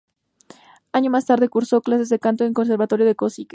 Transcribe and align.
Años 0.93 1.11
más 1.11 1.27
tarde, 1.27 1.47
cursó 1.47 1.81
clases 1.83 2.09
de 2.09 2.17
canto 2.17 2.43
en 2.43 2.47
el 2.47 2.53
Conservatorio 2.55 3.05
de 3.05 3.13
Košice. 3.15 3.49